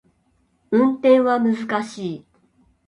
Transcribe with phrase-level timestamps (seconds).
[0.71, 2.25] 運転は難しい